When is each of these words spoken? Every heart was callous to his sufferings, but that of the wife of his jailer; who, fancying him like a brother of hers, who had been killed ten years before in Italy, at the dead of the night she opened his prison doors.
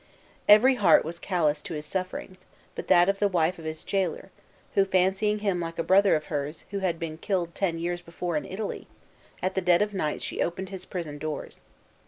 Every 0.49 0.73
heart 0.77 1.05
was 1.05 1.19
callous 1.19 1.61
to 1.61 1.75
his 1.75 1.85
sufferings, 1.85 2.47
but 2.73 2.87
that 2.87 3.07
of 3.07 3.19
the 3.19 3.27
wife 3.27 3.59
of 3.59 3.65
his 3.65 3.83
jailer; 3.83 4.31
who, 4.73 4.83
fancying 4.83 5.37
him 5.45 5.59
like 5.59 5.77
a 5.77 5.83
brother 5.83 6.15
of 6.15 6.23
hers, 6.25 6.65
who 6.71 6.79
had 6.79 6.97
been 6.97 7.19
killed 7.19 7.53
ten 7.53 7.77
years 7.77 8.01
before 8.01 8.35
in 8.35 8.43
Italy, 8.45 8.87
at 9.43 9.53
the 9.53 9.61
dead 9.61 9.83
of 9.83 9.91
the 9.91 9.97
night 9.99 10.23
she 10.23 10.41
opened 10.41 10.69
his 10.69 10.85
prison 10.87 11.19
doors. 11.19 11.61